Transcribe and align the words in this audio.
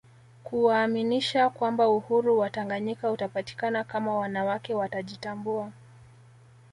Kuwaaminisha 0.43 1.49
kwamba 1.49 1.89
Uhuru 1.89 2.39
wa 2.39 2.49
Tanganyika 2.49 3.11
utapatikana 3.11 3.83
kama 3.83 4.15
wanawake 4.15 4.73
watajitambua 4.73 5.71